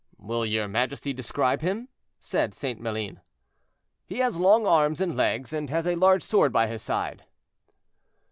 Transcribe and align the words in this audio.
"Will 0.17 0.47
your 0.47 0.67
majesty 0.67 1.13
describe 1.13 1.61
him?" 1.61 1.87
said 2.19 2.55
St. 2.55 2.81
Maline. 2.81 3.21
"He 4.07 4.17
has 4.17 4.37
long 4.39 4.65
arms 4.65 4.99
and 4.99 5.15
legs, 5.15 5.53
and 5.53 5.69
has 5.69 5.85
a 5.87 5.93
large 5.93 6.23
sword 6.23 6.51
by 6.51 6.65
his 6.65 6.81
side." 6.81 7.25